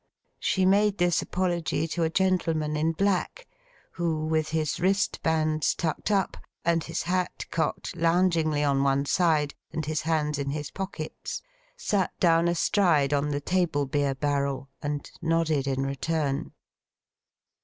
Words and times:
She 0.39 0.65
made 0.65 0.97
this 0.97 1.21
apology 1.21 1.87
to 1.89 2.01
a 2.01 2.09
gentleman 2.09 2.75
in 2.75 2.91
black, 2.93 3.47
who, 3.91 4.25
with 4.25 4.49
his 4.49 4.79
wristbands 4.79 5.75
tucked 5.75 6.09
up, 6.09 6.37
and 6.65 6.83
his 6.83 7.03
hat 7.03 7.45
cocked 7.51 7.95
loungingly 7.95 8.63
on 8.63 8.81
one 8.81 9.05
side, 9.05 9.53
and 9.71 9.85
his 9.85 10.01
hands 10.01 10.39
in 10.39 10.49
his 10.49 10.71
pockets, 10.71 11.43
sat 11.77 12.19
down 12.19 12.47
astride 12.47 13.13
on 13.13 13.29
the 13.29 13.41
table 13.41 13.85
beer 13.85 14.15
barrel, 14.15 14.69
and 14.81 15.11
nodded 15.21 15.67
in 15.67 15.85
return. 15.85 16.51